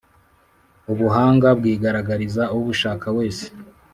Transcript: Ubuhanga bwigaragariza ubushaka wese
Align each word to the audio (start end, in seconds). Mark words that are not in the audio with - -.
Ubuhanga 0.91 1.47
bwigaragariza 1.59 2.43
ubushaka 2.57 3.07
wese 3.17 3.45